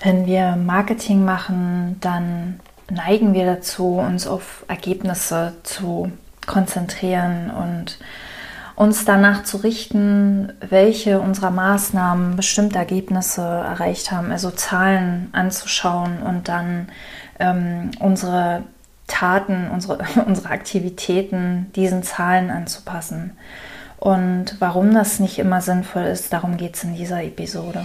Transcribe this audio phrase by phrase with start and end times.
[0.00, 2.60] Wenn wir Marketing machen, dann
[2.90, 6.10] neigen wir dazu, uns auf Ergebnisse zu
[6.46, 7.98] konzentrieren und
[8.76, 16.48] uns danach zu richten, welche unserer Maßnahmen bestimmte Ergebnisse erreicht haben, also Zahlen anzuschauen und
[16.48, 16.88] dann
[17.38, 18.62] ähm, unsere
[19.06, 23.36] Taten, unsere, unsere Aktivitäten diesen Zahlen anzupassen.
[23.98, 27.84] Und warum das nicht immer sinnvoll ist, darum geht es in dieser Episode.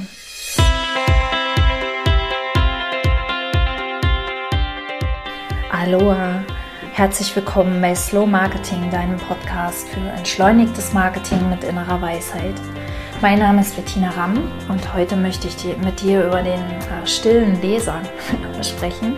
[5.78, 6.42] Aloha!
[6.94, 12.54] Herzlich willkommen bei Slow Marketing, deinem Podcast für entschleunigtes Marketing mit innerer Weisheit.
[13.22, 17.62] Mein Name ist Bettina Ramm und heute möchte ich mit dir über den äh, stillen
[17.62, 18.00] Leser
[18.62, 19.18] sprechen.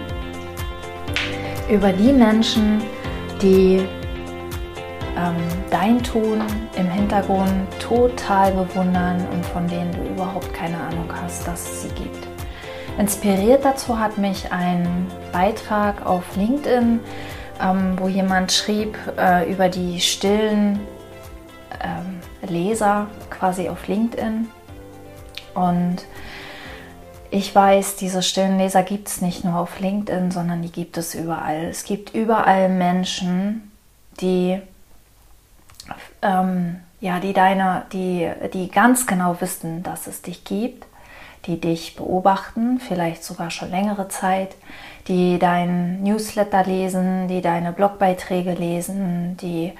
[1.70, 2.81] Über die Menschen,
[3.39, 3.88] die
[5.16, 5.35] ähm,
[5.69, 6.41] dein Tun
[6.75, 11.89] im Hintergrund total bewundern und von denen du überhaupt keine Ahnung hast, dass es sie
[11.89, 12.27] gibt.
[12.98, 17.00] Inspiriert dazu hat mich ein Beitrag auf LinkedIn,
[17.62, 20.80] ähm, wo jemand schrieb äh, über die stillen
[21.84, 24.50] ähm, Leser quasi auf LinkedIn.
[25.54, 25.98] Und
[27.30, 31.14] ich weiß, diese stillen Leser gibt es nicht nur auf LinkedIn, sondern die gibt es
[31.14, 31.66] überall.
[31.66, 33.72] Es gibt überall Menschen,
[34.20, 34.59] die
[36.23, 40.88] ähm, ja, die deine, die, die ganz genau wissen, dass es dich gibt
[41.48, 44.56] die dich beobachten, vielleicht sogar schon längere Zeit,
[45.08, 49.73] die dein Newsletter lesen, die deine Blogbeiträge lesen, die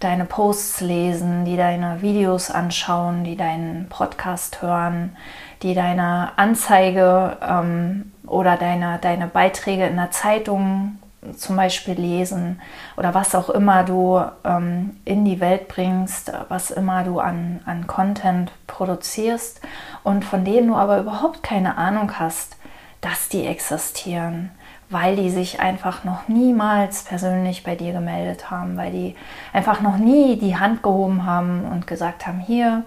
[0.00, 5.16] deine Posts lesen, die deine Videos anschauen, die deinen Podcast hören,
[5.62, 10.98] die deine Anzeige ähm, oder deine, deine Beiträge in der Zeitung
[11.36, 12.60] zum Beispiel lesen
[12.96, 17.86] oder was auch immer du ähm, in die Welt bringst, was immer du an, an
[17.86, 19.60] Content produzierst
[20.02, 22.56] und von denen du aber überhaupt keine Ahnung hast,
[23.00, 24.50] dass die existieren,
[24.88, 29.14] weil die sich einfach noch niemals persönlich bei dir gemeldet haben, weil die
[29.52, 32.84] einfach noch nie die Hand gehoben haben und gesagt haben, hier,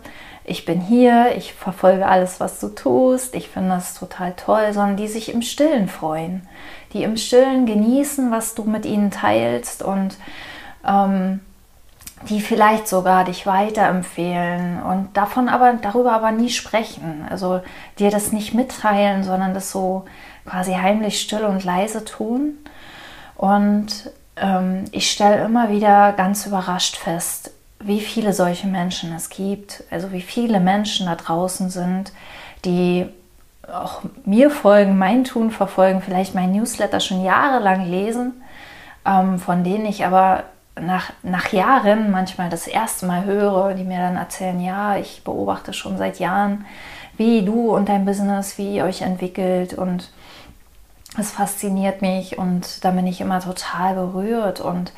[0.48, 4.96] ich bin hier, ich verfolge alles, was du tust, ich finde das total toll, sondern
[4.96, 6.48] die sich im Stillen freuen,
[6.94, 10.16] die im Stillen genießen, was du mit ihnen teilst und
[10.88, 11.42] ähm,
[12.30, 17.28] die vielleicht sogar dich weiterempfehlen und davon aber darüber aber nie sprechen.
[17.30, 17.60] Also
[18.00, 20.06] dir das nicht mitteilen, sondern das so
[20.46, 22.58] quasi heimlich still und leise tun.
[23.36, 29.84] Und ähm, ich stelle immer wieder ganz überrascht fest, wie viele solche Menschen es gibt,
[29.92, 32.12] also wie viele Menschen da draußen sind,
[32.66, 33.08] die
[33.72, 38.42] auch mir folgen, mein Tun verfolgen, vielleicht mein Newsletter schon jahrelang lesen,
[39.06, 40.46] ähm, von denen ich aber
[40.80, 45.74] nach, nach Jahren manchmal das erste Mal höre, die mir dann erzählen, ja, ich beobachte
[45.74, 46.66] schon seit Jahren,
[47.18, 50.12] wie du und dein Business, wie ihr euch entwickelt und
[51.18, 54.94] es fasziniert mich und da bin ich immer total berührt und,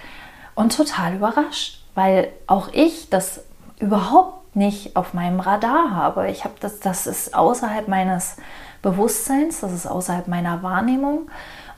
[0.54, 3.42] und total überrascht weil auch ich das
[3.80, 6.30] überhaupt nicht auf meinem Radar habe.
[6.30, 8.38] Ich habe das, das ist außerhalb meines
[8.82, 11.30] Bewusstseins, das ist außerhalb meiner Wahrnehmung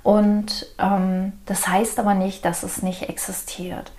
[0.03, 3.91] und ähm, das heißt aber nicht, dass es nicht existiert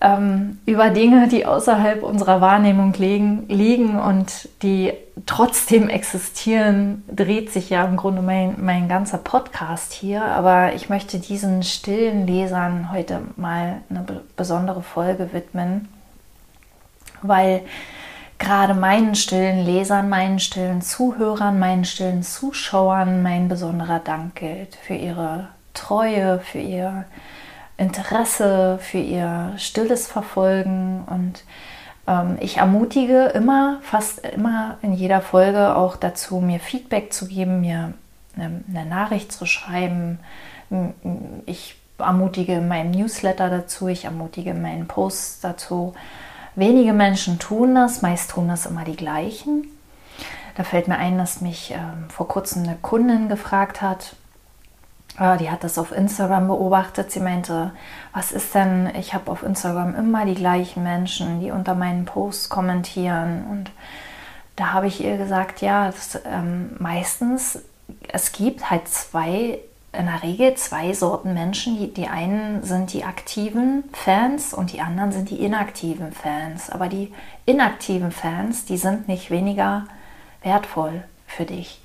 [0.00, 4.92] ähm, über Dinge, die außerhalb unserer Wahrnehmung liegen, liegen und die
[5.26, 10.24] trotzdem existieren, dreht sich ja im Grunde mein, mein ganzer Podcast hier.
[10.24, 14.04] Aber ich möchte diesen stillen Lesern heute mal eine
[14.36, 15.88] besondere Folge widmen,
[17.20, 17.62] weil
[18.38, 24.94] gerade meinen stillen Lesern, meinen stillen Zuhörern, meinen stillen Zuschauern mein besonderer Dank gilt für
[24.94, 27.04] ihre Treue, für ihr
[27.80, 31.44] Interesse, für ihr stilles Verfolgen und
[32.06, 37.62] ähm, ich ermutige immer, fast immer in jeder Folge auch dazu, mir Feedback zu geben,
[37.62, 37.94] mir
[38.36, 40.20] eine, eine Nachricht zu schreiben.
[41.46, 45.94] Ich ermutige in meinem Newsletter dazu, ich ermutige in meinen Posts dazu.
[46.56, 49.64] Wenige Menschen tun das, meist tun das immer die gleichen.
[50.54, 54.16] Da fällt mir ein, dass mich äh, vor kurzem eine Kundin gefragt hat,
[55.20, 57.12] die hat das auf Instagram beobachtet.
[57.12, 57.72] Sie meinte,
[58.14, 62.48] was ist denn, ich habe auf Instagram immer die gleichen Menschen, die unter meinen Posts
[62.48, 63.44] kommentieren.
[63.50, 63.70] Und
[64.56, 67.62] da habe ich ihr gesagt, ja, das, ähm, meistens,
[68.08, 69.58] es gibt halt zwei,
[69.92, 71.76] in der Regel zwei Sorten Menschen.
[71.76, 76.70] Die, die einen sind die aktiven Fans und die anderen sind die inaktiven Fans.
[76.70, 77.12] Aber die
[77.44, 79.84] inaktiven Fans, die sind nicht weniger
[80.42, 81.82] wertvoll für dich.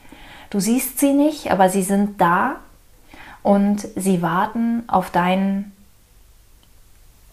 [0.50, 2.58] Du siehst sie nicht, aber sie sind da
[3.46, 5.72] und sie warten auf deinen,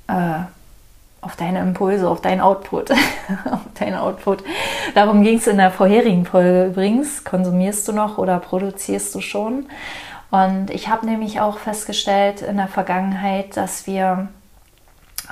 [0.08, 0.40] äh,
[1.22, 2.90] auf deine Impulse, auf deinen Output,
[3.50, 4.44] auf deinen Output.
[4.94, 7.24] Darum ging es in der vorherigen Folge übrigens.
[7.24, 9.70] Konsumierst du noch oder produzierst du schon?
[10.30, 14.28] Und ich habe nämlich auch festgestellt in der Vergangenheit, dass wir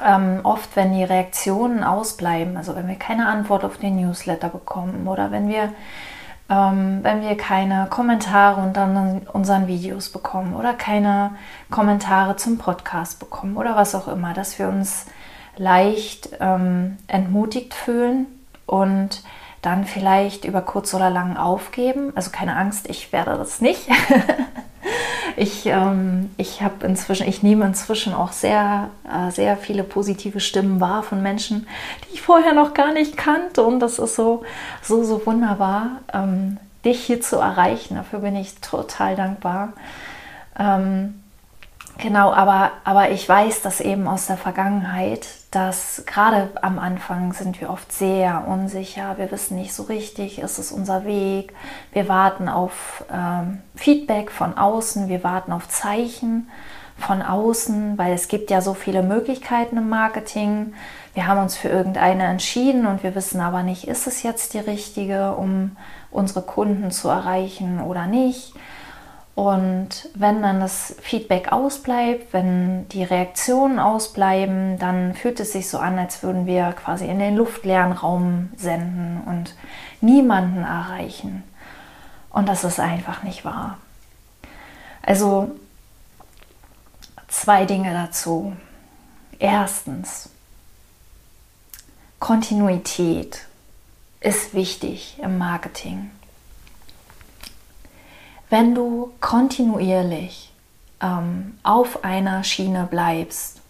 [0.02, 5.06] ähm, oft, wenn die Reaktionen ausbleiben, also wenn wir keine Antwort auf den Newsletter bekommen
[5.08, 5.74] oder wenn wir
[6.50, 11.36] ähm, wenn wir keine Kommentare unter unseren Videos bekommen oder keine
[11.70, 15.06] Kommentare zum Podcast bekommen oder was auch immer, dass wir uns
[15.56, 18.26] leicht ähm, entmutigt fühlen
[18.66, 19.22] und
[19.62, 22.12] dann vielleicht über kurz oder lang aufgeben.
[22.16, 23.88] Also keine Angst, ich werde das nicht.
[25.36, 30.80] ich ähm, ich habe inzwischen, ich nehme inzwischen auch sehr, äh, sehr viele positive Stimmen
[30.80, 31.66] wahr von Menschen,
[32.04, 33.62] die ich vorher noch gar nicht kannte.
[33.62, 34.42] Und das ist so,
[34.82, 37.96] so, so wunderbar, ähm, dich hier zu erreichen.
[37.96, 39.74] Dafür bin ich total dankbar.
[40.58, 41.19] Ähm,
[41.98, 47.60] Genau, aber, aber ich weiß das eben aus der Vergangenheit, dass gerade am Anfang sind
[47.60, 49.18] wir oft sehr unsicher.
[49.18, 51.52] Wir wissen nicht so richtig, ist es unser Weg.
[51.92, 56.48] Wir warten auf ähm, Feedback von außen, wir warten auf Zeichen
[56.96, 60.74] von außen, weil es gibt ja so viele Möglichkeiten im Marketing.
[61.14, 64.58] Wir haben uns für irgendeine entschieden und wir wissen aber nicht, ist es jetzt die
[64.58, 65.76] richtige, um
[66.10, 68.54] unsere Kunden zu erreichen oder nicht.
[69.34, 75.78] Und wenn dann das Feedback ausbleibt, wenn die Reaktionen ausbleiben, dann fühlt es sich so
[75.78, 79.54] an, als würden wir quasi in den luftleeren Raum senden und
[80.00, 81.44] niemanden erreichen.
[82.28, 83.78] Und das ist einfach nicht wahr.
[85.02, 85.50] Also
[87.28, 88.54] zwei Dinge dazu.
[89.38, 90.28] Erstens,
[92.18, 93.46] Kontinuität
[94.20, 96.10] ist wichtig im Marketing
[98.50, 100.52] wenn du kontinuierlich
[101.00, 103.60] ähm, auf einer Schiene bleibst,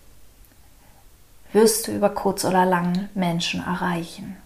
[1.52, 4.36] wirst du über kurz oder lang Menschen erreichen.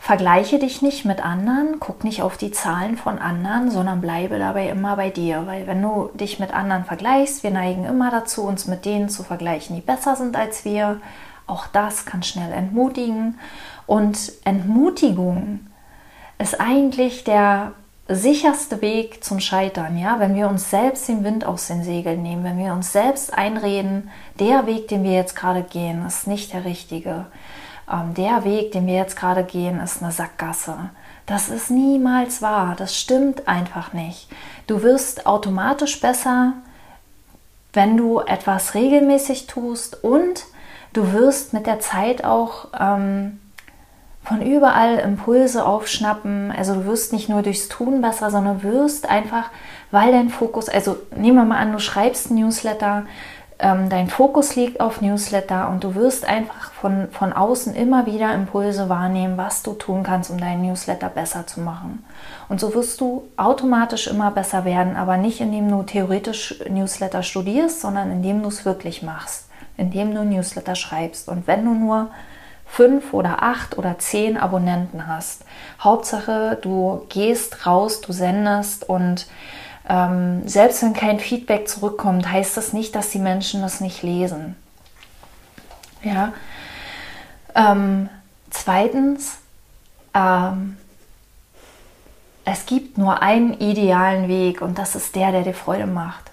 [0.00, 4.68] Vergleiche dich nicht mit anderen, guck nicht auf die Zahlen von anderen, sondern bleibe dabei
[4.68, 5.46] immer bei dir.
[5.46, 9.24] Weil wenn du dich mit anderen vergleichst, wir neigen immer dazu, uns mit denen zu
[9.24, 11.00] vergleichen, die besser sind als wir.
[11.46, 13.38] Auch das kann schnell entmutigen.
[13.86, 15.66] Und Entmutigung
[16.38, 17.72] ist eigentlich der
[18.08, 22.42] sicherste Weg zum Scheitern, ja, wenn wir uns selbst den Wind aus den Segeln nehmen,
[22.42, 24.10] wenn wir uns selbst einreden,
[24.40, 27.26] der Weg, den wir jetzt gerade gehen, ist nicht der richtige.
[27.90, 30.90] Ähm, der Weg, den wir jetzt gerade gehen, ist eine Sackgasse.
[31.26, 32.74] Das ist niemals wahr.
[32.76, 34.28] Das stimmt einfach nicht.
[34.66, 36.54] Du wirst automatisch besser,
[37.74, 40.46] wenn du etwas regelmäßig tust und
[40.94, 43.38] du wirst mit der Zeit auch ähm,
[44.28, 46.52] von überall Impulse aufschnappen.
[46.52, 49.48] Also du wirst nicht nur durchs Tun besser, sondern wirst einfach,
[49.90, 53.06] weil dein Fokus, also nehmen wir mal an, du schreibst Newsletter,
[53.58, 58.34] ähm, dein Fokus liegt auf Newsletter und du wirst einfach von, von außen immer wieder
[58.34, 62.04] Impulse wahrnehmen, was du tun kannst, um deinen Newsletter besser zu machen.
[62.50, 67.80] Und so wirst du automatisch immer besser werden, aber nicht indem du theoretisch Newsletter studierst,
[67.80, 69.48] sondern indem du es wirklich machst,
[69.78, 71.30] indem du Newsletter schreibst.
[71.30, 72.10] Und wenn du nur
[72.68, 75.44] fünf oder acht oder zehn Abonnenten hast.
[75.80, 79.26] Hauptsache, du gehst raus, du sendest und
[79.88, 84.54] ähm, selbst wenn kein Feedback zurückkommt, heißt das nicht, dass die Menschen das nicht lesen.
[86.02, 86.32] Ja.
[87.54, 88.08] Ähm,
[88.50, 89.38] zweitens,
[90.14, 90.76] ähm,
[92.44, 96.30] es gibt nur einen idealen Weg und das ist der, der dir Freude macht.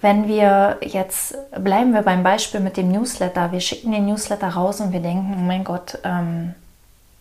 [0.00, 4.80] Wenn wir jetzt, bleiben wir beim Beispiel mit dem Newsletter, wir schicken den Newsletter raus
[4.80, 6.54] und wir denken, oh mein Gott, ähm,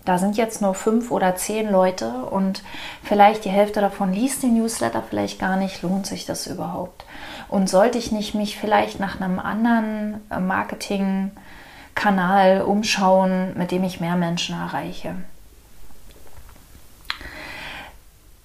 [0.06, 2.64] da sind jetzt nur fünf oder zehn Leute und
[3.04, 7.04] vielleicht die Hälfte davon liest den Newsletter vielleicht gar nicht, lohnt sich das überhaupt?
[7.50, 14.00] Und sollte ich nicht mich vielleicht nach einem anderen äh, Marketingkanal umschauen, mit dem ich
[14.00, 15.16] mehr Menschen erreiche?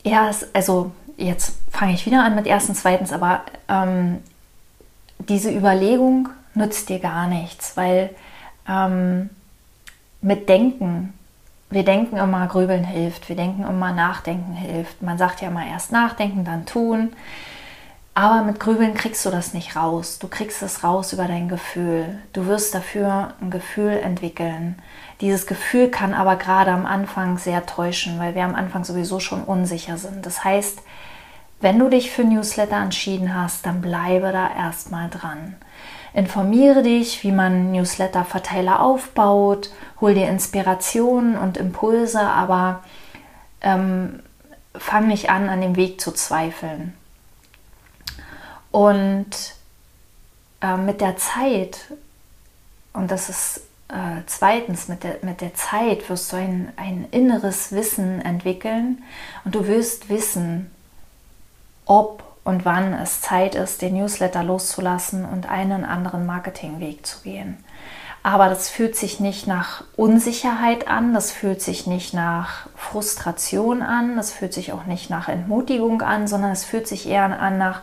[0.03, 4.23] Ja, also jetzt fange ich wieder an mit erstens, zweitens, aber ähm,
[5.19, 8.11] diese Überlegung nützt dir gar nichts, weil
[8.69, 9.31] ähm,
[10.23, 11.13] mit Denken,
[11.71, 15.03] wir denken immer, grübeln hilft, wir denken immer, nachdenken hilft.
[15.03, 17.13] Man sagt ja immer erst nachdenken, dann tun.
[18.17, 20.21] Aber mit Grübeln kriegst du das nicht raus.
[20.21, 22.21] Du kriegst es raus über dein Gefühl.
[22.33, 24.77] Du wirst dafür ein Gefühl entwickeln.
[25.21, 29.43] Dieses Gefühl kann aber gerade am Anfang sehr täuschen, weil wir am Anfang sowieso schon
[29.43, 30.25] unsicher sind.
[30.25, 30.81] Das heißt,
[31.61, 35.57] wenn du dich für Newsletter entschieden hast, dann bleibe da erstmal dran.
[36.13, 39.71] Informiere dich, wie man Newsletter-Verteiler aufbaut,
[40.01, 42.85] hol dir Inspirationen und Impulse, aber
[43.61, 44.21] ähm,
[44.77, 46.95] fang nicht an, an dem Weg zu zweifeln.
[48.71, 49.55] Und
[50.61, 51.93] äh, mit der Zeit
[52.95, 57.73] und das ist äh, zweitens, mit der, mit der Zeit wirst du ein, ein inneres
[57.73, 59.03] Wissen entwickeln
[59.45, 60.71] und du wirst wissen,
[61.87, 67.57] ob und wann es Zeit ist, den Newsletter loszulassen und einen anderen Marketingweg zu gehen.
[68.23, 74.17] Aber das fühlt sich nicht nach Unsicherheit an, das fühlt sich nicht nach Frustration an,
[74.17, 77.83] das fühlt sich auch nicht nach Entmutigung an, sondern es fühlt sich eher an nach,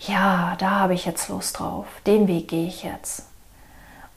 [0.00, 3.26] ja, da habe ich jetzt Lust drauf, den Weg gehe ich jetzt.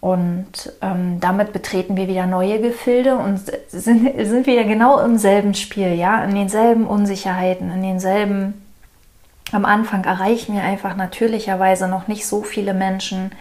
[0.01, 5.53] Und ähm, damit betreten wir wieder neue Gefilde und sind, sind wieder genau im selben
[5.53, 8.64] Spiel, ja, in denselben Unsicherheiten, in denselben
[9.51, 13.31] am Anfang erreichen wir einfach natürlicherweise noch nicht so viele Menschen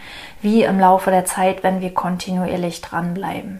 [0.41, 3.59] wie im Laufe der Zeit, wenn wir kontinuierlich dranbleiben.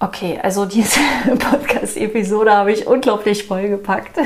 [0.00, 0.98] Okay, also diese
[1.38, 4.18] Podcast-Episode habe ich unglaublich vollgepackt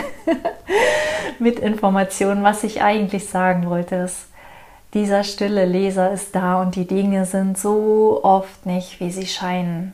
[1.39, 2.43] mit Informationen.
[2.43, 4.29] Was ich eigentlich sagen wollte, ist,
[4.95, 9.93] dieser stille Leser ist da und die Dinge sind so oft nicht, wie sie scheinen.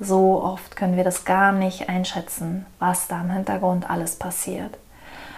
[0.00, 4.78] So oft können wir das gar nicht einschätzen, was da im Hintergrund alles passiert.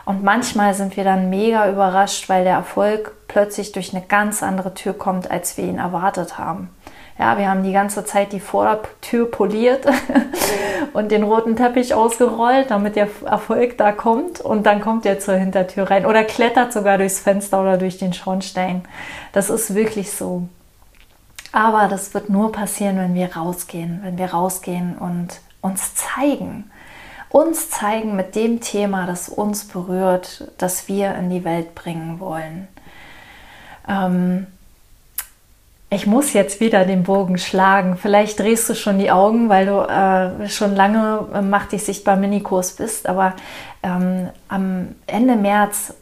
[0.05, 4.75] Und manchmal sind wir dann mega überrascht, weil der Erfolg plötzlich durch eine ganz andere
[4.75, 6.71] Tür kommt, als wir ihn erwartet haben.
[7.19, 9.87] Ja, wir haben die ganze Zeit die Vordertür poliert
[10.93, 15.35] und den roten Teppich ausgerollt, damit der Erfolg da kommt und dann kommt er zur
[15.35, 18.83] Hintertür rein oder klettert sogar durchs Fenster oder durch den Schornstein.
[19.33, 20.49] Das ist wirklich so.
[21.53, 26.71] Aber das wird nur passieren, wenn wir rausgehen, wenn wir rausgehen und uns zeigen.
[27.29, 32.69] Uns zeigen mit dem Thema, das uns berührt, das wir in die Welt bringen wollen.
[33.89, 34.47] Ähm,
[35.91, 37.99] ich muss jetzt wieder den Bogen schlagen.
[37.99, 42.17] Vielleicht drehst du schon die Augen, weil du äh, schon lange im Mach dich sichtbar
[42.17, 43.07] Minikurs bist.
[43.07, 43.35] Aber
[43.83, 45.93] ähm, am Ende März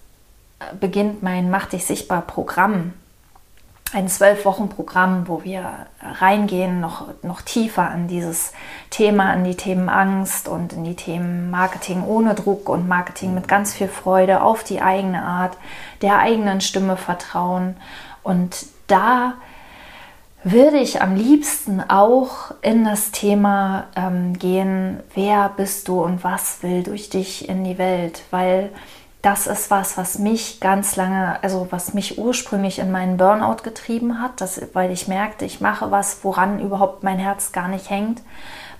[0.78, 2.92] beginnt mein Mach dich sichtbar Programm
[3.92, 8.52] ein zwölf Wochen Programm, wo wir reingehen, noch, noch tiefer in dieses
[8.90, 13.48] Thema, in die Themen Angst und in die Themen Marketing ohne Druck und Marketing mit
[13.48, 15.56] ganz viel Freude auf die eigene Art,
[16.02, 17.76] der eigenen Stimme vertrauen.
[18.22, 19.34] Und da
[20.44, 26.62] würde ich am liebsten auch in das Thema ähm, gehen, wer bist du und was
[26.62, 28.70] will durch dich in die Welt, weil
[29.22, 34.20] das ist was, was mich ganz lange, also was mich ursprünglich in meinen Burnout getrieben
[34.20, 38.22] hat, das, weil ich merkte, ich mache was, woran überhaupt mein Herz gar nicht hängt,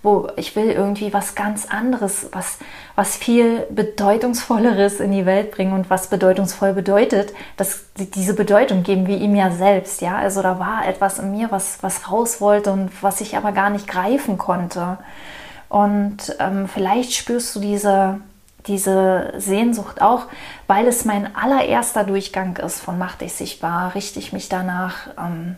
[0.03, 2.59] wo ich will irgendwie was ganz anderes, was,
[2.95, 9.07] was viel bedeutungsvolleres in die Welt bringen und was bedeutungsvoll bedeutet, dass diese Bedeutung geben
[9.07, 12.73] wir ihm ja selbst, ja, also da war etwas in mir, was, was raus wollte
[12.73, 14.97] und was ich aber gar nicht greifen konnte.
[15.69, 18.21] Und ähm, vielleicht spürst du diese
[18.67, 20.26] diese Sehnsucht auch,
[20.67, 25.57] weil es mein allererster Durchgang ist von Mach dich sichtbar, richte ich mich danach, ähm,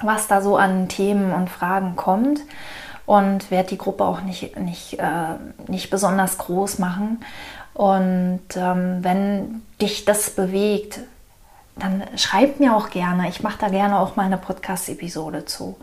[0.00, 2.40] was da so an Themen und Fragen kommt
[3.06, 7.24] und werde die Gruppe auch nicht, nicht, äh, nicht besonders groß machen.
[7.74, 11.00] Und ähm, wenn dich das bewegt,
[11.76, 13.28] dann schreib mir auch gerne.
[13.28, 15.78] Ich mache da gerne auch mal eine Podcast-Episode zu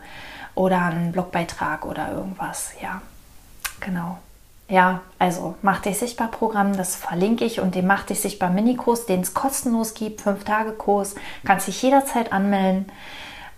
[0.54, 2.72] oder einen Blogbeitrag oder irgendwas.
[2.82, 3.00] Ja,
[3.80, 4.18] genau.
[4.68, 9.06] Ja, also Mach dich sichtbar Programm, das verlinke ich und den Mach dich sichtbar Minikurs,
[9.06, 12.86] den es kostenlos gibt, 5-Tage-Kurs, kannst dich jederzeit anmelden.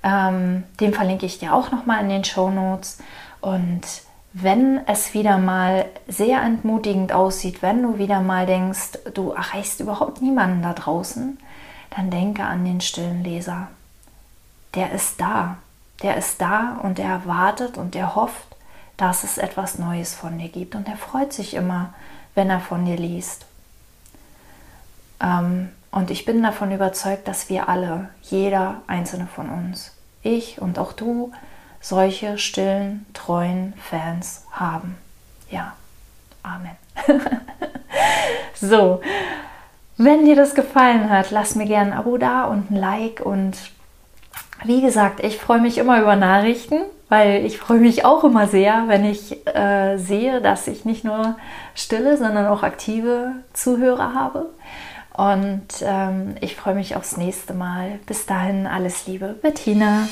[0.02, 2.98] Ähm, den verlinke ich dir auch nochmal in den Show Notes.
[3.40, 3.82] Und
[4.32, 10.20] wenn es wieder mal sehr entmutigend aussieht, wenn du wieder mal denkst, du erreichst überhaupt
[10.22, 11.38] niemanden da draußen,
[11.96, 13.68] dann denke an den stillen Leser.
[14.74, 15.56] Der ist da.
[16.02, 18.47] Der ist da und er wartet und er hofft
[18.98, 20.74] dass es etwas Neues von dir gibt.
[20.74, 21.94] Und er freut sich immer,
[22.34, 23.46] wenn er von dir liest.
[25.20, 30.78] Ähm, und ich bin davon überzeugt, dass wir alle, jeder einzelne von uns, ich und
[30.78, 31.32] auch du,
[31.80, 34.98] solche stillen, treuen Fans haben.
[35.50, 35.72] Ja,
[36.42, 36.76] Amen.
[38.54, 39.00] so,
[39.96, 43.20] wenn dir das gefallen hat, lass mir gerne ein Abo da und ein Like.
[43.20, 43.56] Und
[44.64, 48.84] wie gesagt, ich freue mich immer über Nachrichten weil ich freue mich auch immer sehr,
[48.86, 51.36] wenn ich äh, sehe, dass ich nicht nur
[51.74, 54.46] stille, sondern auch aktive Zuhörer habe.
[55.14, 57.98] Und ähm, ich freue mich aufs nächste Mal.
[58.06, 60.06] Bis dahin alles Liebe, Bettina.